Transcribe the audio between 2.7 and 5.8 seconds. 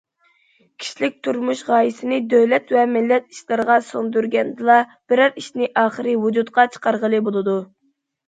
ۋە مىللەت ئىشلىرىغا سىڭدۈرگەندىلا، بىرەر ئىشنى